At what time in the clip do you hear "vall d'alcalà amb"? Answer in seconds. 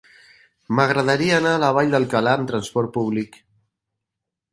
1.79-2.49